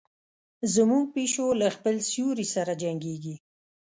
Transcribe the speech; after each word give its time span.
زموږ 0.73 1.03
پیشو 1.15 1.47
له 1.61 1.67
خپل 1.75 1.95
سیوري 2.09 2.47
سره 2.55 2.73
جنګیږي. 2.81 3.35